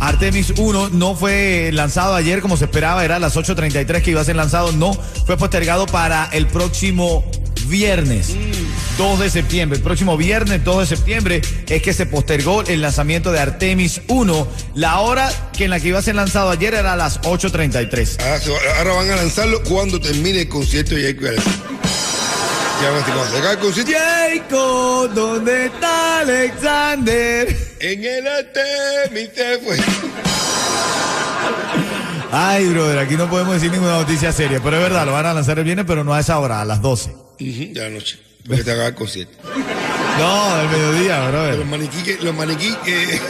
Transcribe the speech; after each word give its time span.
Artemis 0.00 0.54
1, 0.56 0.90
no 0.90 1.14
fue 1.14 1.70
lanzado 1.72 2.14
ayer 2.14 2.40
como 2.40 2.56
se 2.56 2.64
esperaba, 2.64 3.04
era 3.04 3.16
a 3.16 3.18
las 3.18 3.36
8.33 3.36 4.02
que 4.02 4.10
iba 4.12 4.20
a 4.20 4.24
ser 4.24 4.36
lanzado, 4.36 4.72
no, 4.72 4.94
fue 5.26 5.36
postergado 5.36 5.86
para 5.86 6.28
el 6.32 6.46
próximo 6.46 7.24
viernes, 7.66 8.34
2 8.98 9.20
de 9.20 9.30
septiembre. 9.30 9.76
El 9.76 9.82
próximo 9.84 10.16
viernes, 10.16 10.64
2 10.64 10.88
de 10.88 10.96
septiembre, 10.96 11.42
es 11.68 11.82
que 11.82 11.92
se 11.92 12.06
postergó 12.06 12.62
el 12.62 12.80
lanzamiento 12.82 13.30
de 13.30 13.38
Artemis 13.40 14.00
1. 14.08 14.48
La 14.74 14.98
hora 15.00 15.30
que 15.56 15.64
en 15.64 15.70
la 15.70 15.78
que 15.78 15.88
iba 15.88 15.98
a 15.98 16.02
ser 16.02 16.14
lanzado 16.16 16.50
ayer 16.50 16.74
era 16.74 16.94
a 16.94 16.96
las 16.96 17.20
8.33. 17.20 18.20
Ahora, 18.20 18.40
se 18.40 18.50
va- 18.50 18.58
ahora 18.78 18.94
van 18.94 19.10
a 19.10 19.16
lanzarlo 19.16 19.62
cuando 19.62 20.00
termine 20.00 20.40
el 20.40 20.48
concierto 20.48 20.94
de 20.96 21.12
Jake 21.12 21.28
Allen. 21.28 21.42
Ya 22.82 22.90
van 22.90 23.44
a 23.46 23.52
el 23.52 23.58
concierto. 23.58 23.92
Jacob, 23.92 25.10
¿dónde 25.14 25.66
está 25.66 26.20
Alexander? 26.20 27.69
En 27.80 28.04
el 28.04 28.26
Artemis 28.26 29.30
se 29.34 29.58
fue. 29.58 29.76
Ay, 32.32 32.68
brother, 32.68 32.98
aquí 32.98 33.16
no 33.16 33.28
podemos 33.28 33.54
decir 33.54 33.70
ninguna 33.72 33.92
noticia 33.98 34.32
seria, 34.32 34.60
pero 34.62 34.76
es 34.76 34.82
verdad, 34.82 35.06
lo 35.06 35.12
van 35.12 35.26
a 35.26 35.34
lanzar 35.34 35.58
el 35.58 35.64
viernes, 35.64 35.86
pero 35.86 36.04
no 36.04 36.14
a 36.14 36.20
esa 36.20 36.38
hora, 36.38 36.60
a 36.60 36.64
las 36.64 36.80
12. 36.82 37.10
Ujú, 37.10 37.72
Ya 37.72 37.84
la 37.84 37.90
noche. 37.90 38.18
Porque 38.46 38.62
se 38.62 38.70
acaba 38.70 38.88
el 38.88 38.94
concierto. 38.94 39.36
No, 40.18 40.56
del 40.58 40.68
mediodía, 40.68 41.28
brother. 41.28 41.56
Los 41.56 41.66
maniquí 41.66 42.02
que, 42.02 42.18
los 42.22 42.34
maniquí 42.34 42.74
que 42.84 43.20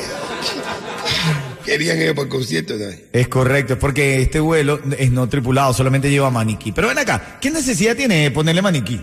querían 1.65 2.01
ir 2.01 2.15
para 2.15 2.25
el 2.25 2.29
concierto 2.29 2.75
también. 2.79 3.05
Es 3.13 3.29
correcto, 3.29 3.75
es 3.75 3.79
porque 3.79 4.21
este 4.23 4.41
vuelo 4.41 4.81
es 4.99 5.11
no 5.11 5.29
tripulado, 5.29 5.73
solamente 5.73 6.11
lleva 6.11 6.31
maniquí. 6.31 6.73
Pero 6.73 6.89
ven 6.89 6.99
acá, 6.99 7.39
¿qué 7.41 7.51
necesidad 7.51 7.97
tiene 7.97 8.23
de 8.25 8.31
ponerle 8.31 8.63
maniquí? 8.63 9.01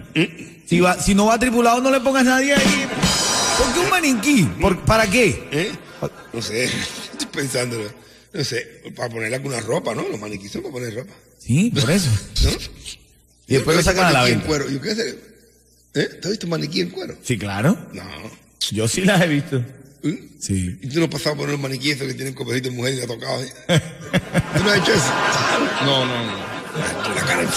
Si, 0.66 0.80
va, 0.80 1.00
si 1.00 1.16
no 1.16 1.26
va 1.28 1.40
tripulado, 1.40 1.82
no 1.82 1.90
le 1.92 2.00
pongas 2.02 2.26
nadie 2.26 2.54
ahí. 2.54 2.88
¿Por 3.58 3.74
qué 3.74 3.80
un 3.80 3.90
maniquí? 3.90 4.44
¿Por- 4.62 4.80
¿Para 4.86 5.10
qué? 5.10 5.48
¿Eh? 5.52 5.72
No 6.34 6.42
sé, 6.42 6.66
estoy 7.14 7.28
pensándolo. 7.32 7.92
No 8.34 8.44
sé, 8.44 8.82
para 8.96 9.10
ponerle 9.10 9.36
alguna 9.38 9.60
ropa, 9.62 9.96
¿no? 9.96 10.08
Los 10.08 10.20
maniquíes 10.20 10.52
son 10.52 10.62
para 10.62 10.74
poner 10.74 10.96
ropa. 10.96 11.14
Sí, 11.40 11.72
por 11.72 11.90
eso. 11.90 12.10
¿No? 12.44 12.50
Y 13.48 13.54
después 13.56 13.78
lo 13.78 13.84
sacan 13.84 14.06
a 14.08 14.12
la 14.12 14.24
en 14.28 14.32
venta. 14.36 14.48
cuero. 14.48 14.70
¿Yo 14.70 14.82
qué 14.82 14.94
sé? 14.96 15.10
¿Eh? 15.94 16.06
¿Te 16.22 16.28
has 16.28 16.30
visto 16.32 16.46
un 16.46 16.52
maniquí 16.52 16.82
en 16.82 16.90
cuero? 16.90 17.16
Sí, 17.24 17.38
claro. 17.38 17.78
No. 17.94 18.04
Yo 18.72 18.88
sí 18.88 19.02
las 19.02 19.22
he 19.22 19.28
visto. 19.28 19.64
¿Eh? 20.04 20.30
Sí. 20.40 20.78
¿Y 20.82 20.90
tú 20.90 21.00
no 21.00 21.06
has 21.06 21.12
pasado 21.12 21.38
por 21.38 21.50
un 21.50 21.62
maniquí 21.62 21.92
esos 21.92 22.06
que 22.08 22.14
tienen 22.14 22.34
copecitos 22.34 22.72
de 22.72 22.78
mujer 22.78 22.94
y 22.94 22.98
te 22.98 23.04
ha 23.04 23.08
tocado? 23.08 23.42
¿eh? 23.42 23.50
¿Tú 24.58 24.64
no 24.64 24.70
has 24.72 24.78
hecho 24.80 24.94
eso? 24.94 25.14
No, 25.86 26.06
no, 26.06 26.26
no. 26.26 26.38
La 27.16 27.22
cara. 27.26 27.50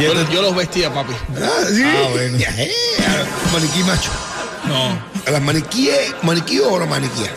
Yo, 0.00 0.30
yo 0.32 0.42
los 0.42 0.54
vestía, 0.54 0.92
papi. 0.92 1.12
Ah, 1.40 1.64
sí. 1.72 1.82
Ah, 1.84 2.08
bueno. 2.10 2.36
Eh, 2.38 2.72
maniquí 3.52 3.82
macho. 3.84 4.10
No. 4.66 5.15
¿A 5.26 5.30
las 5.30 5.42
maniquíes, 5.42 6.14
maniquí 6.22 6.58
o 6.60 6.78
las 6.78 6.88
maniquías? 6.88 7.30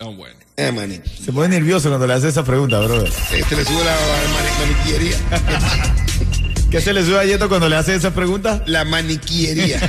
No, 0.00 0.12
bueno. 0.14 0.36
Eh, 0.56 0.70
maniquí. 0.72 1.10
Se 1.24 1.32
pone 1.32 1.48
nervioso 1.48 1.88
cuando 1.88 2.06
le 2.06 2.14
hace 2.14 2.28
esa 2.28 2.44
pregunta, 2.44 2.78
brother. 2.80 3.12
Este 3.32 3.56
le 3.56 3.64
sube 3.64 3.84
la, 3.84 3.92
la 3.92 3.98
mani- 4.32 4.58
maniquillería. 4.60 5.16
¿Qué 6.70 6.80
se 6.80 6.92
le 6.92 7.04
sube 7.04 7.18
a 7.18 7.24
Yeto 7.24 7.48
cuando 7.48 7.68
le 7.68 7.76
hace 7.76 7.94
esa 7.94 8.12
pregunta? 8.12 8.62
La 8.66 8.84
maniquillería. 8.84 9.80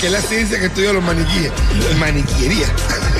que 0.00 0.06
es 0.06 0.12
la 0.12 0.20
ciencia 0.20 0.60
que 0.60 0.66
estudia 0.66 0.92
los 0.92 1.02
maniquíes. 1.02 1.50
Maniquillería. 1.98 2.66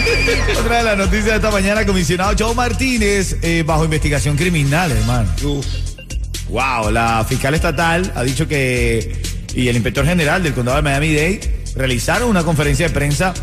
Otra 0.60 0.76
de 0.78 0.82
las 0.84 0.98
noticias 0.98 1.24
de 1.26 1.36
esta 1.36 1.50
mañana, 1.50 1.84
comisionado 1.86 2.34
Joe 2.38 2.54
Martínez, 2.54 3.36
eh, 3.42 3.64
bajo 3.66 3.84
investigación 3.84 4.36
criminal, 4.36 4.92
hermano. 4.92 5.30
Uf. 5.42 5.66
Wow, 6.50 6.90
la 6.90 7.24
fiscal 7.28 7.54
estatal 7.54 8.10
ha 8.14 8.22
dicho 8.22 8.46
que 8.48 9.20
y 9.54 9.68
el 9.68 9.76
inspector 9.76 10.04
general 10.04 10.42
del 10.42 10.54
condado 10.54 10.76
de 10.76 10.82
Miami-Dade 10.82 11.40
realizaron 11.74 12.28
una 12.28 12.44
conferencia 12.44 12.88
de 12.88 12.94
prensa 12.94 13.34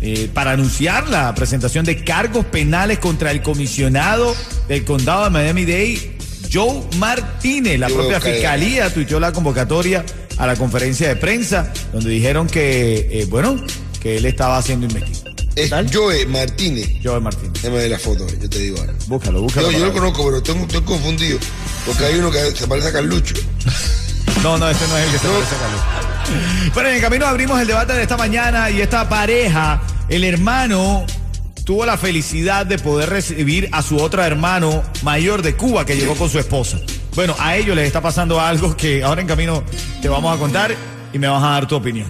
eh, 0.00 0.28
para 0.32 0.52
anunciar 0.52 1.08
la 1.08 1.34
presentación 1.34 1.84
de 1.84 2.04
cargos 2.04 2.44
penales 2.46 2.98
contra 2.98 3.30
el 3.30 3.42
comisionado 3.42 4.34
del 4.68 4.84
condado 4.84 5.24
de 5.24 5.30
Miami-Dade, 5.30 6.18
Joe 6.52 6.82
Martínez. 6.98 7.78
La 7.78 7.88
Yo 7.88 7.96
propia 7.96 8.20
fiscalía 8.20 8.92
tuiteó 8.92 9.18
la 9.18 9.32
convocatoria 9.32 10.04
a 10.36 10.46
la 10.46 10.56
conferencia 10.56 11.08
de 11.08 11.16
prensa 11.16 11.72
donde 11.92 12.10
dijeron 12.10 12.46
que, 12.46 13.08
eh, 13.10 13.26
bueno, 13.26 13.56
que 14.00 14.18
él 14.18 14.26
estaba 14.26 14.60
siendo 14.62 14.86
investigado. 14.86 15.34
Es 15.56 15.70
tal? 15.70 15.90
Joe 15.90 16.26
Martínez. 16.26 16.86
Joe 17.02 17.18
Martínez. 17.18 17.54
Déjame 17.54 17.78
ver 17.78 17.90
la 17.90 17.98
foto, 17.98 18.26
yo 18.40 18.50
te 18.50 18.58
digo 18.58 18.78
ahora. 18.78 18.92
Búscalo, 19.06 19.40
búscalo. 19.40 19.70
Yo, 19.70 19.78
yo 19.78 19.86
lo 19.86 19.92
conozco, 19.94 20.24
pero 20.26 20.36
estoy, 20.36 20.56
estoy 20.58 20.82
confundido. 20.82 21.38
Porque 21.86 22.04
hay 22.04 22.18
uno 22.18 22.30
que 22.30 22.50
se 22.54 22.66
parece 22.66 22.88
a 22.88 22.92
Carlucho. 22.92 23.34
No, 24.42 24.58
no, 24.58 24.68
ese 24.68 24.86
no 24.88 24.96
es 24.96 25.06
el 25.06 25.12
que 25.12 25.18
se 25.18 25.28
parece 25.28 25.54
a. 25.54 26.70
Bueno, 26.74 26.88
en 26.88 26.96
el 26.96 27.00
camino 27.00 27.26
abrimos 27.26 27.60
el 27.60 27.66
debate 27.66 27.92
de 27.94 28.02
esta 28.02 28.16
mañana 28.16 28.70
y 28.70 28.80
esta 28.80 29.08
pareja, 29.08 29.80
el 30.08 30.24
hermano 30.24 31.04
tuvo 31.64 31.84
la 31.84 31.96
felicidad 31.96 32.66
de 32.66 32.78
poder 32.78 33.10
recibir 33.10 33.68
a 33.72 33.82
su 33.82 33.96
otro 33.96 34.22
hermano 34.22 34.82
mayor 35.02 35.42
de 35.42 35.56
Cuba 35.56 35.84
que 35.84 35.96
llegó 35.96 36.14
con 36.14 36.30
su 36.30 36.38
esposa. 36.38 36.78
Bueno, 37.14 37.34
a 37.38 37.56
ellos 37.56 37.74
les 37.74 37.86
está 37.86 38.00
pasando 38.00 38.40
algo 38.40 38.76
que 38.76 39.02
ahora 39.02 39.20
en 39.20 39.26
camino 39.26 39.64
te 40.02 40.08
vamos 40.08 40.34
a 40.34 40.38
contar 40.38 40.74
y 41.12 41.18
me 41.18 41.28
vas 41.28 41.42
a 41.42 41.48
dar 41.48 41.66
tu 41.66 41.76
opinión. 41.76 42.08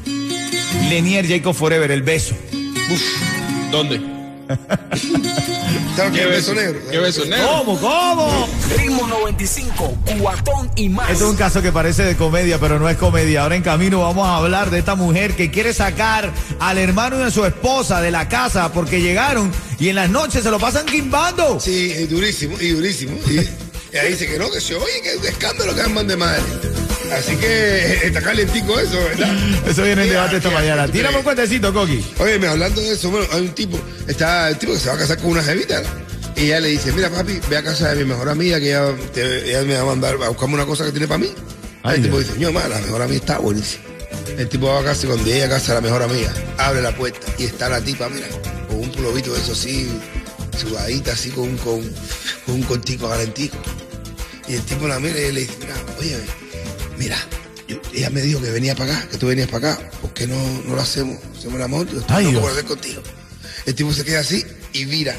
Lenier 0.88 1.26
Jacob 1.26 1.54
Forever, 1.54 1.90
el 1.90 2.02
beso. 2.02 2.34
¿Dónde? 3.70 4.15
¿Sabes 5.96 6.12
qué 6.12 6.18
¿Qué 6.18 6.22
es 6.22 6.28
beso? 6.28 6.52
beso 6.52 6.54
negro? 6.54 6.80
¿Qué 6.90 6.98
beso 6.98 7.24
negro? 7.24 7.46
¿Cómo? 7.64 7.80
¿Cómo? 7.80 8.48
Ritmo 8.76 9.06
95, 9.06 9.98
cuatón 10.20 10.70
y 10.76 10.88
más. 10.88 11.10
Este 11.10 11.24
es 11.24 11.30
un 11.30 11.36
caso 11.36 11.62
que 11.62 11.72
parece 11.72 12.04
de 12.04 12.16
comedia, 12.16 12.58
pero 12.58 12.78
no 12.78 12.88
es 12.88 12.96
comedia. 12.96 13.42
Ahora 13.42 13.56
en 13.56 13.62
camino 13.62 14.00
vamos 14.00 14.26
a 14.26 14.36
hablar 14.36 14.70
de 14.70 14.78
esta 14.78 14.94
mujer 14.94 15.34
que 15.34 15.50
quiere 15.50 15.72
sacar 15.72 16.30
al 16.60 16.78
hermano 16.78 17.18
de 17.18 17.30
su 17.30 17.44
esposa 17.44 18.00
de 18.00 18.10
la 18.10 18.28
casa 18.28 18.72
porque 18.72 19.00
llegaron 19.00 19.50
y 19.78 19.88
en 19.88 19.96
las 19.96 20.10
noches 20.10 20.42
se 20.42 20.50
lo 20.50 20.58
pasan 20.58 20.86
quimbando. 20.86 21.58
Sí, 21.60 21.92
y 21.98 22.06
durísimo, 22.06 22.56
y 22.60 22.68
durísimo. 22.70 23.16
Y, 23.28 23.38
y 23.94 23.98
ahí 23.98 24.10
dice 24.12 24.26
que 24.26 24.38
no, 24.38 24.50
que 24.50 24.60
se 24.60 24.74
oye, 24.74 25.00
que 25.02 25.10
es 25.12 25.16
un 25.16 25.26
escándalo 25.26 25.74
que 25.74 25.80
arman 25.80 26.06
de 26.06 26.16
madre. 26.16 26.42
Así 27.12 27.36
que 27.36 27.46
eh, 27.46 28.00
está 28.04 28.20
calientico 28.20 28.78
eso, 28.78 28.98
¿verdad? 28.98 29.34
Eso 29.66 29.82
viene 29.82 30.02
en 30.04 30.08
debate 30.10 30.36
esta 30.36 30.48
ya, 30.50 30.54
mañana. 30.54 30.86
¿tú 30.86 30.92
Tírame 30.92 31.16
un 31.18 31.22
cuentecito, 31.22 31.72
Coqui. 31.72 32.04
Oye, 32.18 32.38
me 32.38 32.48
hablando 32.48 32.80
de 32.80 32.92
eso, 32.92 33.10
bueno, 33.10 33.26
hay 33.32 33.42
un 33.42 33.54
tipo, 33.54 33.78
está 34.06 34.48
el 34.48 34.58
tipo 34.58 34.72
que 34.72 34.78
se 34.80 34.88
va 34.88 34.94
a 34.94 34.98
casar 34.98 35.18
con 35.18 35.30
una 35.30 35.42
jevita, 35.42 35.80
¿no? 35.82 35.88
Y 36.36 36.46
ella 36.46 36.60
le 36.60 36.68
dice, 36.68 36.92
mira 36.92 37.08
papi, 37.08 37.40
ve 37.48 37.56
a 37.56 37.62
casa 37.62 37.94
de 37.94 38.04
mi 38.04 38.10
mejor 38.10 38.28
amiga 38.28 38.58
que 38.60 38.68
ella, 38.70 38.92
te- 39.14 39.48
ella 39.50 39.62
me 39.62 39.74
va 39.74 39.82
a 39.82 39.84
mandar 39.86 40.14
a 40.22 40.28
buscarme 40.28 40.54
una 40.54 40.66
cosa 40.66 40.84
que 40.84 40.90
tiene 40.90 41.06
para 41.08 41.18
mí. 41.18 41.30
Ay, 41.82 41.96
el 41.96 42.02
tipo 42.02 42.18
Dios. 42.18 42.34
dice, 42.34 42.44
no, 42.44 42.52
ma, 42.52 42.68
la 42.68 42.78
mejor 42.80 43.00
amiga 43.02 43.20
está 43.20 43.38
buenísima. 43.38 43.84
El 44.36 44.48
tipo 44.48 44.66
va 44.66 44.80
a 44.80 44.84
casa 44.84 45.04
y 45.04 45.06
cuando 45.08 45.24
llega 45.24 45.46
a 45.46 45.48
casa 45.48 45.74
la 45.74 45.80
mejor 45.80 46.02
amiga, 46.02 46.32
abre 46.58 46.82
la 46.82 46.94
puerta 46.94 47.26
y 47.38 47.44
está 47.44 47.68
la 47.68 47.80
tipa, 47.80 48.08
mira, 48.08 48.26
con 48.68 48.78
un 48.80 48.90
pulovito 48.92 49.32
de 49.32 49.40
eso 49.40 49.52
así, 49.52 49.88
sudadita 50.58 51.12
así, 51.12 51.30
con, 51.30 51.44
un- 51.44 51.56
con, 51.58 51.80
con 52.44 52.54
un 52.56 52.62
cortico 52.64 53.08
calentico. 53.08 53.56
Y 54.48 54.54
el 54.54 54.62
tipo 54.62 54.86
la 54.86 54.98
mira 55.00 55.18
y 55.18 55.32
le 55.32 55.40
dice, 55.40 55.54
mira, 55.60 55.74
oye, 55.98 56.16
mira, 56.98 57.16
yo- 57.68 57.80
ella 57.94 58.10
me 58.10 58.20
dijo 58.20 58.40
que 58.40 58.50
venía 58.50 58.74
para 58.74 58.92
acá, 58.96 59.08
que 59.08 59.16
tú 59.18 59.26
venías 59.26 59.48
para 59.48 59.72
acá, 59.72 59.90
¿por 60.00 60.12
qué 60.12 60.26
no, 60.26 60.36
no 60.66 60.74
lo 60.76 60.80
hacemos? 60.82 61.18
Hacemos 61.36 61.56
el 61.56 61.62
amor, 61.62 61.86
yo 61.90 62.00
estoy 62.00 62.36
hacer 62.36 62.64
contigo. 62.64 63.02
El 63.64 63.74
tipo 63.74 63.92
se 63.92 64.04
queda 64.04 64.20
así 64.20 64.44
y 64.72 64.84
vira, 64.84 65.14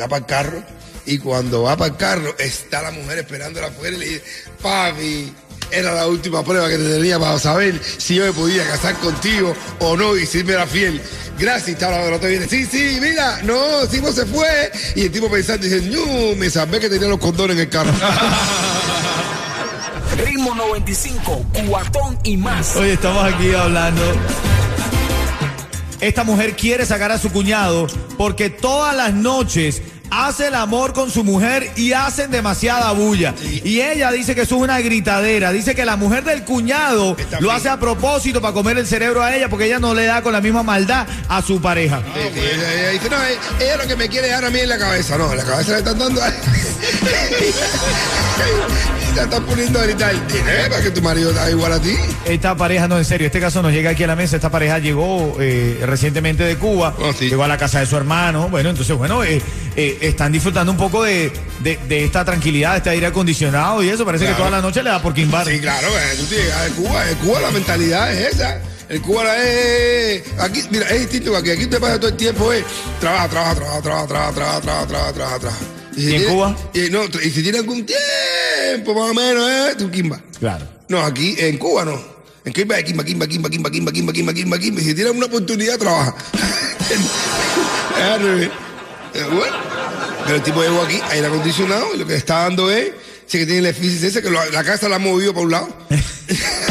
va 0.00 0.08
para 0.08 0.18
el 0.20 0.26
carro, 0.26 0.64
y 1.06 1.18
cuando 1.18 1.62
va 1.62 1.76
para 1.76 1.90
el 1.92 1.96
carro, 1.96 2.34
está 2.38 2.82
la 2.82 2.90
mujer 2.90 3.18
esperándola 3.18 3.68
afuera 3.68 3.96
y 3.96 4.00
le 4.00 4.06
dice, 4.06 4.22
papi, 4.62 5.32
era 5.72 5.92
la 5.94 6.06
última 6.06 6.44
prueba 6.44 6.68
que 6.68 6.76
te 6.76 6.84
tenía 6.88 7.18
para 7.18 7.38
saber 7.38 7.80
si 7.98 8.16
yo 8.16 8.24
me 8.24 8.32
podía 8.32 8.66
casar 8.66 8.96
contigo 8.98 9.54
o 9.80 9.96
no 9.96 10.16
y 10.16 10.26
si 10.26 10.42
me 10.44 10.52
era 10.54 10.66
fiel. 10.66 11.00
Gracias, 11.38 11.70
está 11.70 11.90
la 11.90 12.14
otra 12.14 12.28
viene, 12.28 12.46
sí, 12.48 12.66
sí, 12.70 12.98
mira, 13.00 13.40
no, 13.44 13.86
Simo 13.86 14.12
se 14.12 14.26
fue. 14.26 14.70
Y 14.94 15.02
el 15.02 15.10
tipo 15.12 15.30
pensando, 15.30 15.64
dice, 15.66 15.80
no, 15.88 16.36
me 16.36 16.50
sabé 16.50 16.80
que 16.80 16.88
tenía 16.88 17.08
los 17.08 17.18
condones 17.20 17.56
en 17.56 17.62
el 17.62 17.68
carro. 17.68 17.92
Ritmo 20.24 20.54
95, 20.54 21.46
cuatón 21.68 22.18
y 22.24 22.36
más. 22.36 22.76
Hoy 22.76 22.90
estamos 22.90 23.24
aquí 23.24 23.52
hablando. 23.54 24.02
Esta 26.00 26.24
mujer 26.24 26.56
quiere 26.56 26.86
sacar 26.86 27.12
a 27.12 27.18
su 27.18 27.30
cuñado 27.30 27.86
porque 28.16 28.50
todas 28.50 28.94
las 28.96 29.12
noches 29.12 29.82
hace 30.10 30.48
el 30.48 30.54
amor 30.54 30.92
con 30.92 31.10
su 31.10 31.24
mujer 31.24 31.70
y 31.76 31.92
hacen 31.92 32.30
demasiada 32.30 32.90
bulla. 32.92 33.34
Y 33.42 33.80
ella 33.80 34.10
dice 34.10 34.34
que 34.34 34.42
eso 34.42 34.56
es 34.56 34.62
una 34.62 34.80
gritadera. 34.80 35.52
Dice 35.52 35.74
que 35.74 35.84
la 35.84 35.96
mujer 35.96 36.24
del 36.24 36.44
cuñado 36.44 37.16
Está 37.16 37.40
lo 37.40 37.50
hace 37.50 37.68
a 37.68 37.78
propósito 37.78 38.40
para 38.40 38.52
comer 38.52 38.78
el 38.78 38.86
cerebro 38.86 39.22
a 39.22 39.34
ella 39.34 39.48
porque 39.48 39.66
ella 39.66 39.78
no 39.78 39.94
le 39.94 40.06
da 40.06 40.22
con 40.22 40.32
la 40.32 40.40
misma 40.40 40.62
maldad 40.62 41.06
a 41.28 41.42
su 41.42 41.60
pareja. 41.60 42.02
Ella, 42.16 42.72
ella 42.72 42.88
dice, 42.90 43.10
no, 43.10 43.16
eh, 43.22 43.38
ella 43.60 43.76
lo 43.76 43.86
que 43.86 43.96
me 43.96 44.08
quiere 44.08 44.28
dar 44.28 44.44
a 44.44 44.50
mí 44.50 44.58
en 44.58 44.68
la 44.68 44.78
cabeza. 44.78 45.16
No, 45.16 45.30
en 45.30 45.38
la 45.38 45.44
cabeza 45.44 45.72
le 45.72 45.78
están 45.78 45.98
dando 45.98 46.22
a 46.22 46.30
Y 46.80 47.52
te 49.14 49.20
estás 49.22 49.40
poniendo 49.40 49.80
a 49.80 49.84
gritar, 49.84 50.12
dile 50.28 50.68
para 50.70 50.82
que 50.82 50.90
tu 50.90 51.02
marido 51.02 51.30
está 51.30 51.50
igual 51.50 51.72
a 51.72 51.80
ti. 51.80 51.96
Esta 52.24 52.56
pareja, 52.56 52.88
no, 52.88 52.98
en 52.98 53.04
serio, 53.04 53.26
este 53.26 53.40
caso 53.40 53.62
nos 53.62 53.72
llega 53.72 53.90
aquí 53.90 54.04
a 54.04 54.06
la 54.06 54.16
mesa. 54.16 54.36
Esta 54.36 54.50
pareja 54.50 54.78
llegó 54.78 55.36
eh, 55.40 55.78
recientemente 55.84 56.44
de 56.44 56.56
Cuba, 56.56 56.94
Ah, 56.98 57.12
sí. 57.18 57.28
llegó 57.28 57.44
a 57.44 57.48
la 57.48 57.58
casa 57.58 57.80
de 57.80 57.86
su 57.86 57.96
hermano. 57.96 58.48
Bueno, 58.48 58.70
entonces, 58.70 58.96
bueno, 58.96 59.22
eh, 59.24 59.42
eh, 59.76 59.98
están 60.00 60.32
disfrutando 60.32 60.72
un 60.72 60.78
poco 60.78 61.02
de, 61.02 61.32
de- 61.60 61.78
de 61.88 62.04
esta 62.04 62.24
tranquilidad, 62.24 62.72
de 62.72 62.76
este 62.78 62.90
aire 62.90 63.06
acondicionado 63.06 63.82
y 63.82 63.88
eso. 63.90 64.04
Parece 64.04 64.26
que 64.26 64.32
toda 64.34 64.50
la 64.50 64.60
noche 64.60 64.82
le 64.82 64.90
da 64.90 65.02
por 65.02 65.12
quimbar. 65.14 65.46
Sí, 65.46 65.60
claro, 65.60 65.88
eh, 65.88 66.14
tú 66.18 66.24
te 66.26 66.36
llegas 66.36 66.64
de 66.64 66.70
Cuba, 66.70 67.10
en 67.10 67.16
Cuba 67.18 67.40
la 67.40 67.50
mentalidad 67.50 68.12
es 68.12 68.34
esa. 68.34 68.60
En 68.88 69.00
Cuba 69.02 69.24
la 69.24 69.36
es. 69.36 70.22
Aquí, 70.38 70.62
mira, 70.70 70.88
es 70.88 71.00
distinto 71.00 71.36
aquí. 71.36 71.50
Aquí 71.50 71.66
te 71.66 71.78
pasa 71.78 71.96
todo 71.98 72.08
el 72.10 72.16
tiempo, 72.16 72.52
es. 72.52 72.64
Trabaja, 73.00 73.28
trabaja, 73.28 73.54
trabaja, 73.54 73.82
trabaja, 73.82 74.06
trabaja, 74.06 74.32
trabaja, 74.32 74.60
trabaja, 74.60 74.86
trabaja, 74.86 75.12
trabaja, 75.12 75.38
trabaja. 75.38 75.58
Si 75.94 76.00
¿Y 76.02 76.04
en 76.04 76.10
tiene- 76.10 76.26
Cuba? 76.26 76.56
Y, 76.74 76.90
no, 76.90 77.04
y 77.22 77.30
si 77.30 77.42
tiene 77.42 77.58
algún 77.58 77.84
tiempo, 77.86 78.94
más 78.94 79.10
o 79.10 79.14
menos, 79.14 79.50
¿eh? 79.50 79.74
Tú 79.78 79.90
quimba. 79.90 80.20
Claro. 80.38 80.66
No, 80.88 81.00
aquí 81.00 81.34
en 81.38 81.58
Cuba 81.58 81.84
no. 81.84 82.00
En 82.44 82.52
Cuba 82.52 82.78
es 82.78 82.84
quimba, 82.84 83.04
quimba, 83.04 83.26
quimba, 83.26 83.48
quimba, 83.50 83.70
quimba, 83.70 83.92
quimba, 83.92 84.12
quimba, 84.12 84.32
quimba, 84.32 84.58
quimba. 84.58 84.80
Y 84.80 84.84
si 84.84 84.94
tienes 84.94 85.12
una 85.14 85.26
oportunidad, 85.26 85.78
trabaja. 85.78 86.14
Eh, 89.12 89.24
Bueno, 89.24 89.56
pero 90.24 90.36
el 90.36 90.42
tipo 90.42 90.62
llegó 90.62 90.82
aquí, 90.82 91.00
aire 91.10 91.26
acondicionado, 91.26 91.94
y 91.94 91.98
lo 91.98 92.06
que 92.06 92.14
está 92.14 92.42
dando 92.44 92.70
es, 92.70 92.92
sé 93.26 93.38
que 93.40 93.44
tiene 93.46 93.58
el 93.58 93.66
eficiencia 93.66 94.22
que 94.22 94.30
lo- 94.30 94.50
la 94.50 94.62
casa 94.64 94.88
la 94.88 94.96
ha 94.96 94.98
movido 95.00 95.32
para 95.34 95.44
un 95.46 95.50
lado. 95.50 95.76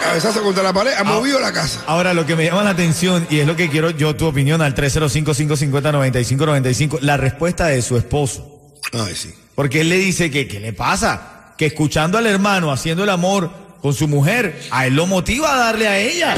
cabezazo 0.00 0.42
contra 0.42 0.62
la 0.62 0.72
pared, 0.72 0.92
ha 0.96 1.04
movido 1.04 1.38
la 1.40 1.52
casa. 1.52 1.82
Ahora, 1.86 2.14
lo 2.14 2.24
que 2.26 2.36
me 2.36 2.46
llama 2.46 2.64
la 2.64 2.70
atención, 2.70 3.26
y 3.30 3.40
es 3.40 3.46
lo 3.46 3.56
que 3.56 3.68
quiero 3.68 3.90
yo, 3.90 4.16
tu 4.16 4.26
opinión, 4.26 4.62
al 4.62 4.74
305-550-9595, 4.74 7.00
la 7.00 7.16
respuesta 7.16 7.66
de 7.66 7.82
su 7.82 7.96
esposo. 7.96 8.72
Ay, 8.92 9.14
sí. 9.14 9.32
Porque 9.54 9.82
él 9.82 9.88
le 9.88 9.96
dice 9.96 10.30
que, 10.30 10.48
¿qué 10.48 10.58
le 10.58 10.72
pasa? 10.72 11.52
Que 11.56 11.66
escuchando 11.66 12.18
al 12.18 12.26
hermano 12.26 12.72
haciendo 12.72 13.04
el 13.04 13.10
amor 13.10 13.50
con 13.82 13.94
su 13.94 14.08
mujer, 14.08 14.60
a 14.70 14.86
él 14.86 14.94
lo 14.94 15.06
motiva 15.06 15.54
a 15.54 15.58
darle 15.58 15.88
a 15.88 15.98
ella. 15.98 16.34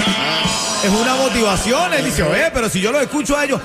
Es 0.82 0.90
una 0.90 1.14
motivación. 1.14 1.94
Él 1.94 2.04
dice, 2.04 2.22
oye, 2.22 2.50
pero 2.52 2.68
si 2.68 2.80
yo 2.80 2.92
lo 2.92 3.00
escucho 3.00 3.36
a 3.36 3.44
ellos, 3.44 3.60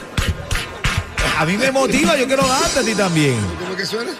a 1.38 1.46
mí 1.46 1.58
me 1.58 1.72
motiva, 1.72 2.18
yo 2.18 2.28
quiero 2.28 2.48
darte 2.48 2.80
a 2.80 2.84
ti 2.84 2.96
también. 2.96 3.40
¿Cómo 3.60 3.76
que 3.76 3.86
suena? 3.86 4.12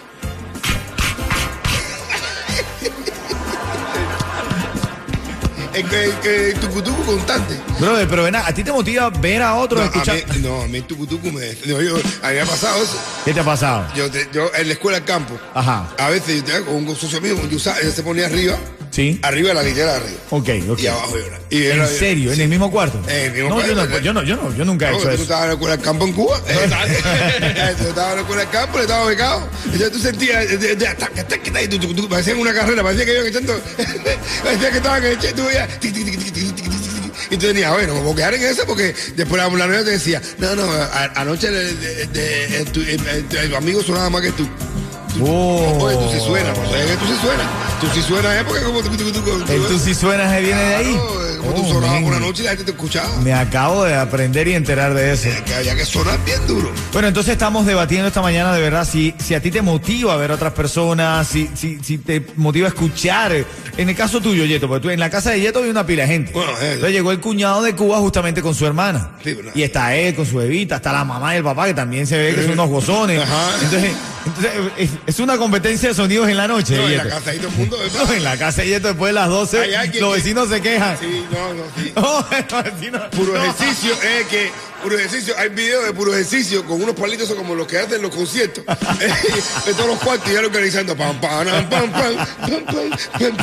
El 5.82 6.54
tucutucu 6.60 7.04
constante. 7.06 7.56
Brother, 7.80 8.08
pero 8.08 8.24
ven, 8.24 8.36
a, 8.36 8.48
¿a 8.48 8.54
ti 8.54 8.64
te 8.64 8.72
motiva 8.72 9.10
ver 9.12 9.44
a 9.44 9.56
otro 9.56 9.78
No, 9.78 9.84
a 9.84 9.88
escuchar. 9.88 10.16
mí, 10.16 10.24
no, 10.42 10.62
a 10.64 10.68
mí 10.68 10.82
tucutucu 10.82 11.32
me... 11.32 11.54
no, 11.66 11.82
yo- 11.82 11.98
a 12.24 12.28
mí 12.30 12.34
me 12.34 12.42
ha 12.42 12.46
pasado 12.46 12.82
eso. 12.82 12.98
¿Qué 13.24 13.34
te 13.34 13.40
ha 13.42 13.44
pasado? 13.46 13.86
Yo, 13.96 14.10
te- 14.10 14.28
yo 14.34 14.50
en 14.56 14.68
la 14.68 14.74
escuela 14.74 14.98
del 15.00 15.08
campo, 15.08 15.38
Ajá. 15.54 15.88
a 16.00 16.10
veces 16.10 16.38
yo 16.38 16.44
tenía 16.44 16.66
con 16.66 16.76
un 16.76 16.96
socio 16.96 17.22
mío, 17.22 17.36
yo 17.50 17.58
él 17.82 17.92
se 17.94 18.02
ponía 18.02 18.26
arriba, 18.26 18.58
Arriba 19.22 19.50
de 19.50 19.54
la 19.54 19.64
litera 19.64 19.92
de 19.94 19.98
arriba. 19.98 20.20
Ok, 20.32 20.50
ok. 20.70 20.80
Y 20.80 20.88
abajo 20.88 21.18
llora. 21.18 21.40
Y 21.50 21.66
¿En 21.66 21.88
serio? 21.88 22.34
¿En 22.34 22.42
el 22.42 22.48
mismo 22.48 22.72
cuarto? 22.72 23.02
Yo 23.36 23.50
no, 24.14 24.24
yo, 24.24 24.36
no, 24.36 24.56
yo, 24.56 24.66
nunca 24.66 24.90
he 24.90 24.96
hecho 24.96 25.10
eso. 25.10 25.18
Tú 25.18 25.24
estabas 25.24 25.44
en 25.44 25.48
la 25.50 25.54
escuela 25.54 25.76
del 25.76 25.86
campo 25.86 26.06
en 26.06 26.14
Cuba. 26.14 26.42
tú 26.42 26.50
estabas 26.50 26.90
en 26.90 27.58
la 27.58 28.38
del 28.38 28.50
campo, 28.50 28.78
le 28.78 28.84
estabas 28.84 29.08
becado. 29.08 29.48
Entonces 29.66 29.92
tú 29.92 30.00
sentías, 30.00 30.46
parecían 32.10 32.40
una 32.40 32.54
carrera, 32.54 32.84
parecía 32.84 33.06
que 33.06 33.14
iban 33.14 33.28
echando, 33.28 33.62
parecía 34.44 34.72
que 34.72 34.78
estaban 34.78 35.06
echando, 35.06 35.44
tú 35.44 35.50
y 37.30 37.38
tú 37.38 37.48
tenías, 37.48 37.74
bueno, 37.74 37.96
me 37.96 38.02
voy 38.02 38.14
a 38.14 38.16
quedar 38.16 38.34
en 38.36 38.44
eso 38.44 38.64
porque 38.66 38.96
después 39.16 39.42
la, 39.42 39.50
la 39.50 39.68
novia 39.68 39.84
te 39.84 39.92
decía, 39.92 40.22
no, 40.38 40.56
no, 40.56 40.66
anoche 41.16 41.50
tu 42.72 43.56
amigo 43.56 43.84
sonaba 43.84 44.10
más 44.10 44.22
que 44.22 44.32
tú. 44.32 44.48
Oh. 45.22 45.78
Oye, 45.82 45.96
tú 45.98 46.10
sí 46.12 46.20
suenas, 46.26 46.58
pues, 46.58 46.70
¿sabes 46.70 46.86
que 46.86 46.98
tú 46.98 47.06
sí 47.08 47.14
suenas? 47.22 47.48
Tú 47.82 47.88
sí 47.94 48.02
suenas, 48.02 48.36
¿eh? 48.36 48.44
Porque 48.48 48.64
como 48.64 48.82
tú, 48.82 48.90
tú, 48.90 49.12
tú, 49.12 49.22
tú, 49.22 49.52
El 49.52 49.62
tú 49.68 49.80
si 49.80 49.94
suenas 49.96 50.32
eh, 50.38 50.42
viene 50.42 50.62
de 50.62 50.76
ahí. 50.76 50.92
Claro, 50.94 51.28
eh, 51.28 51.38
como 51.38 51.52
tú 51.54 51.62
Oh, 51.64 51.68
sonabas 51.74 51.92
man. 51.96 52.04
por 52.04 52.14
la 52.14 52.20
noche 52.20 52.42
y 52.42 52.46
la 52.46 52.50
gente 52.52 52.66
te 52.66 52.72
escuchaba. 52.72 53.10
Me 53.22 53.34
acabo 53.34 53.84
de 53.84 53.96
aprender 53.96 54.48
y 54.48 54.54
enterar 54.54 54.94
de 54.94 55.14
eso. 55.14 55.30
Que 55.46 55.54
había 55.56 55.76
que 55.76 55.86
sonar 55.86 56.20
bien 56.26 56.46
duro. 56.48 56.72
Bueno, 56.94 57.08
entonces 57.08 57.32
estamos 57.34 57.66
debatiendo 57.66 58.08
esta 58.08 58.22
mañana 58.22 58.54
de 58.54 58.62
verdad 58.62 58.88
si, 58.90 59.14
si 59.18 59.34
a 59.34 59.42
ti 59.42 59.50
te 59.52 59.62
motiva 59.62 60.14
a 60.14 60.18
ver 60.18 60.32
a 60.32 60.36
otras 60.36 60.54
personas, 60.54 61.28
si, 61.28 61.50
si, 61.56 61.80
si 61.84 61.98
te 62.00 62.26
motiva 62.36 62.66
a 62.68 62.70
escuchar. 62.70 63.34
En 63.78 63.90
el 63.90 63.96
caso 63.96 64.20
tuyo, 64.22 64.44
Yeto, 64.46 64.68
porque 64.68 64.82
tú 64.84 64.90
en 64.90 65.00
la 65.00 65.10
casa 65.10 65.32
de 65.32 65.40
Yeto 65.42 65.64
hay 65.64 65.70
una 65.70 65.86
pila 65.86 66.04
de 66.04 66.10
gente. 66.10 66.32
Bueno, 66.34 66.52
eh. 66.62 66.74
Entonces 66.74 66.92
llegó 66.94 67.12
el 67.12 67.20
cuñado 67.20 67.62
de 67.62 67.76
Cuba 67.76 67.98
justamente 68.00 68.42
con 68.42 68.54
su 68.56 68.66
hermana. 68.66 69.12
Sí, 69.24 69.38
y 69.56 69.62
está 69.64 69.96
él 69.96 70.16
con 70.16 70.26
su 70.26 70.38
bebita, 70.38 70.78
está 70.78 70.92
la 70.92 71.04
mamá 71.06 71.34
y 71.34 71.38
el 71.38 71.44
papá 71.44 71.66
que 71.68 71.74
también 71.76 72.06
se 72.08 72.18
ve 72.18 72.36
que 72.36 72.42
son 72.44 72.52
unos 72.54 72.70
gozones. 72.70 73.22
Ajá. 73.22 73.50
Entonces, 73.64 73.92
entonces 74.28 74.52
es, 74.78 74.90
es 75.06 75.20
una 75.20 75.38
competencia 75.38 75.90
de 75.90 75.96
sonidos 75.96 76.30
en 76.30 76.38
la 76.38 76.48
noche. 76.48 76.78
No, 76.78 76.88
en 76.88 76.98
la 76.98 77.08
casa 77.10 77.32
el 77.34 77.50
mundo. 77.50 77.78
No, 77.94 78.14
en 78.14 78.24
la 78.24 78.38
casa 78.38 78.62
de 78.62 78.68
Yeto 78.70 78.88
después 78.90 79.10
de 79.10 79.14
las 79.14 79.30
12, 79.30 79.60
Hay 79.62 79.74
alguien 79.74 80.04
los 80.04 80.12
que- 80.14 80.18
vecinos 80.22 80.50
se 80.50 80.62
quejan. 80.62 80.98
Sí, 81.00 81.26
no, 81.32 81.54
no, 81.54 81.64
sí. 81.76 81.92
Oh, 81.96 82.26
los 82.32 82.64
vecinos- 82.64 83.02
Puro 83.16 83.34
no. 83.34 83.44
ejercicio, 83.44 83.94
es 84.02 84.28
que 84.28 84.52
puro 84.82 84.98
ejercicio. 84.98 85.34
Hay 85.38 85.50
videos 85.50 85.86
de 85.86 85.94
puro 85.94 86.14
ejercicio 86.14 86.66
con 86.66 86.82
unos 86.82 86.96
palitos 86.96 87.30
como 87.34 87.56
los 87.56 87.68
que 87.68 87.78
hacen 87.78 88.02
los 88.02 88.14
conciertos. 88.14 88.64
de 89.66 89.74
todos 89.74 89.88
los 89.88 90.00
cuartos 90.00 90.30
y 90.30 90.34
ya 90.34 90.40
organizando. 90.40 90.96
Pam, 90.96 91.20
pam, 91.20 91.46
pam, 91.46 91.70
pam, 91.70 91.92
pam, 91.92 92.66
pam, 92.66 93.38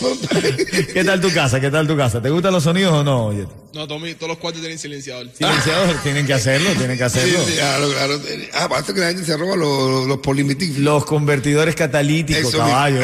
pam, 0.00 0.16
¿Qué 0.92 1.04
tal 1.04 1.20
tu 1.20 1.32
casa? 1.32 1.60
¿Qué 1.60 1.70
tal 1.70 1.86
tu 1.86 1.96
casa? 1.96 2.20
¿Te 2.20 2.30
gustan 2.30 2.52
los 2.52 2.62
sonidos 2.64 2.92
o 2.92 3.04
no? 3.04 3.26
Oye? 3.26 3.46
No, 3.74 3.88
Tommy, 3.88 4.14
todos 4.14 4.28
los 4.28 4.38
cuartos 4.38 4.60
tienen 4.60 4.78
silenciador. 4.78 5.28
Silenciador, 5.34 5.96
tienen 6.02 6.26
que 6.26 6.34
hacerlo, 6.34 6.70
tienen 6.76 6.98
que 6.98 7.04
hacerlo. 7.04 7.38
Sí, 7.44 7.52
sí, 7.52 7.56
claro, 7.56 7.90
claro. 7.90 8.20
Ah, 8.52 8.64
aparte 8.64 8.92
que 8.92 9.00
la 9.00 9.08
gente 9.08 9.24
se 9.24 9.36
roba 9.36 9.56
los, 9.56 10.06
los 10.06 10.18
polimitíficos. 10.18 10.82
Los 10.82 11.04
convertidores 11.06 11.74
catalíticos, 11.74 12.48
Eso, 12.48 12.58
caballo. 12.58 13.00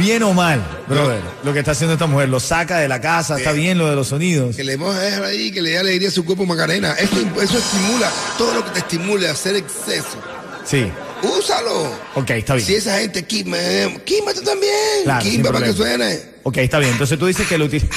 Bien 0.00 0.22
o 0.22 0.32
mal, 0.32 0.64
brother, 0.88 1.20
lo 1.44 1.52
que 1.52 1.58
está 1.58 1.72
haciendo 1.72 1.92
esta 1.92 2.06
mujer, 2.06 2.30
lo 2.30 2.40
saca 2.40 2.78
de 2.78 2.88
la 2.88 3.02
casa, 3.02 3.36
está 3.36 3.52
bien 3.52 3.76
lo 3.76 3.86
de 3.86 3.94
los 3.94 4.08
sonidos. 4.08 4.56
Que 4.56 4.64
le 4.64 4.78
vamos 4.78 4.96
a 4.96 5.00
dejar 5.00 5.24
ahí, 5.24 5.52
que 5.52 5.60
le 5.60 5.72
dé 5.72 5.78
alegría 5.78 6.08
a 6.08 6.10
su 6.10 6.24
cuerpo 6.24 6.46
Macarena. 6.46 6.94
Eso, 6.94 7.16
eso 7.42 7.58
estimula, 7.58 8.10
todo 8.38 8.54
lo 8.54 8.64
que 8.64 8.70
te 8.70 8.78
estimule 8.78 9.28
a 9.28 9.32
hacer 9.32 9.56
exceso. 9.56 10.16
Sí, 10.64 10.90
Úsalo. 11.22 11.92
ok, 12.14 12.30
está 12.30 12.54
bien. 12.54 12.66
Si 12.66 12.74
esa 12.76 12.98
gente 12.98 13.26
quima, 13.26 13.58
quima 14.06 14.32
tú 14.32 14.40
también. 14.40 14.72
Claro, 15.04 15.22
quima 15.22 15.52
para 15.52 15.66
que 15.66 15.72
suene. 15.74 16.18
Ok, 16.44 16.56
está 16.56 16.78
bien. 16.78 16.92
Entonces 16.92 17.18
tú 17.18 17.26
dices 17.26 17.46
que 17.46 17.58
lo 17.58 17.66
utilizas. 17.66 17.90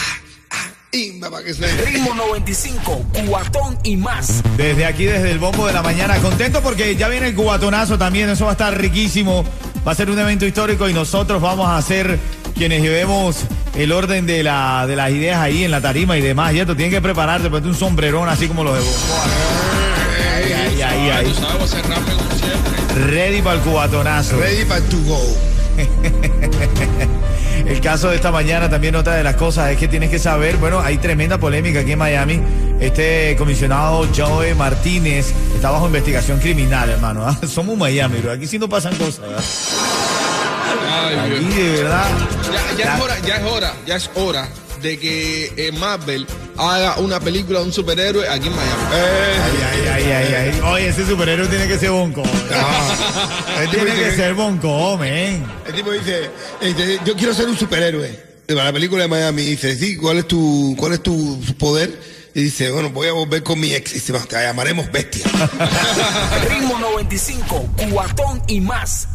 Quima 0.91 1.31
para 1.31 1.45
que 1.45 1.53
suene. 1.53 1.81
Ritmo 1.83 2.13
95, 2.13 3.05
cuatón 3.27 3.79
y 3.83 3.95
más. 3.95 4.43
Desde 4.57 4.85
aquí, 4.85 5.05
desde 5.05 5.31
el 5.31 5.39
bombo 5.39 5.67
de 5.67 5.73
la 5.73 5.81
mañana, 5.81 6.17
contento 6.19 6.61
porque 6.61 6.97
ya 6.97 7.07
viene 7.07 7.29
el 7.29 7.33
cubatonazo 7.33 7.97
también, 7.97 8.29
eso 8.29 8.43
va 8.43 8.51
a 8.51 8.53
estar 8.53 8.77
riquísimo. 8.77 9.45
Va 9.85 9.91
a 9.91 9.95
ser 9.95 10.09
un 10.09 10.17
evento 10.17 10.45
histórico 10.45 10.87
y 10.87 10.93
nosotros 10.93 11.41
vamos 11.41 11.69
a 11.69 11.81
ser 11.81 12.17
quienes 12.55 12.81
llevemos 12.81 13.45
el 13.75 13.91
orden 13.91 14.25
de, 14.25 14.41
la, 14.43 14.85
de 14.87 14.95
las 14.95 15.11
ideas 15.11 15.39
ahí 15.39 15.65
en 15.65 15.71
la 15.71 15.81
tarima 15.81 16.17
y 16.17 16.21
demás. 16.21 16.53
Y 16.53 16.59
esto 16.59 16.75
tienen 16.75 16.91
que 16.91 17.01
prepararte, 17.01 17.49
ponte 17.49 17.67
un 17.67 17.75
sombrerón 17.75 18.29
así 18.29 18.47
como 18.47 18.63
los 18.63 18.75
de 18.75 18.79
bombo. 18.79 19.15
Ahí, 20.35 20.53
ahí, 20.53 20.81
ahí, 20.81 21.09
ahí. 21.09 21.25
Tú 21.25 21.33
sabes, 21.33 21.53
voy 21.53 21.63
a 21.63 21.67
cerrarme 21.67 22.13
como 22.13 22.31
siempre. 22.31 23.05
Ready 23.07 23.41
para 23.41 23.55
el 23.57 23.61
cubatonazo. 23.61 24.37
Ready 24.37 24.65
para 24.65 24.81
to 24.81 24.97
go. 25.05 25.19
El 27.67 27.79
caso 27.79 28.09
de 28.09 28.15
esta 28.17 28.31
mañana 28.31 28.69
también 28.69 28.95
otra 28.95 29.15
de 29.15 29.23
las 29.23 29.35
cosas 29.35 29.71
es 29.71 29.77
que 29.77 29.87
tienes 29.87 30.09
que 30.09 30.19
saber, 30.19 30.57
bueno, 30.57 30.81
hay 30.81 30.97
tremenda 30.97 31.37
polémica 31.37 31.79
aquí 31.79 31.93
en 31.93 31.99
Miami. 31.99 32.41
Este 32.79 33.35
comisionado 33.37 34.07
Joe 34.15 34.53
Martínez 34.55 35.27
está 35.55 35.71
bajo 35.71 35.85
investigación 35.87 36.39
criminal, 36.39 36.89
hermano. 36.89 37.25
¿ah? 37.25 37.37
Somos 37.47 37.77
Miami, 37.77 38.19
bro. 38.19 38.31
Aquí 38.31 38.47
sí 38.47 38.59
no 38.59 38.67
pasan 38.67 38.95
cosas. 38.95 39.19
¿verdad? 39.19 39.43
Ay, 40.91 41.45
Aquí 41.45 41.61
de 41.61 41.71
verdad. 41.83 42.05
Ya, 42.51 42.77
ya 42.83 42.95
es 42.95 43.01
hora, 43.01 43.19
ya 43.19 43.35
es 43.37 43.43
hora, 43.43 43.73
ya 43.85 43.95
es 43.95 44.09
hora 44.15 44.47
de 44.81 44.99
que 44.99 45.53
eh, 45.55 45.71
Marvel 45.71 46.27
haga 46.57 46.97
una 46.97 47.19
película 47.21 47.59
de 47.59 47.65
un 47.65 47.71
superhéroe 47.71 48.27
aquí 48.27 48.47
en 48.47 48.55
Miami. 48.55 48.83
Ay, 48.91 49.63
ay, 49.71 49.87
ay, 49.87 50.11
ay, 50.11 50.33
ay. 50.51 50.61
Oye, 50.73 50.87
ese 50.89 51.05
superhéroe 51.07 51.47
tiene 51.47 51.67
que 51.67 51.79
ser 51.79 51.91
bonco. 51.91 52.21
El 52.21 53.69
tipo 53.69 53.85
Tiene 53.85 53.99
que 54.01 54.11
ser 54.11 54.33
bonco, 54.33 54.97
men. 54.97 55.45
el 55.65 55.73
tipo 55.73 55.91
dice, 55.91 56.29
yo 57.05 57.15
quiero 57.15 57.33
ser 57.33 57.47
un 57.47 57.57
superhéroe. 57.57 58.33
Para 58.47 58.65
la 58.65 58.73
película 58.73 59.03
de 59.03 59.07
Miami 59.07 59.43
dice, 59.43 59.73
sí, 59.77 59.95
¿cuál 59.95 60.17
es 60.17 60.27
tu, 60.27 60.75
cuál 60.77 60.93
es 60.93 61.01
tu 61.01 61.39
poder? 61.57 61.97
Y 62.35 62.43
dice, 62.43 62.71
bueno, 62.71 62.89
voy 62.89 63.07
a 63.07 63.13
volver 63.13 63.43
con 63.43 63.59
mi 63.59 63.73
ex. 63.73 63.91
Y 63.91 63.95
dice, 63.95 64.13
te 64.27 64.35
llamaremos 64.35 64.91
bestia. 64.91 65.25
Ritmo 66.49 66.79
95, 66.79 67.69
cuatón 67.91 68.41
y 68.47 68.59
más. 68.59 69.07